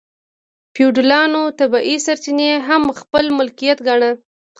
[0.73, 4.11] فیوډالانو طبیعي سرچینې هم خپل ملکیت ګاڼه.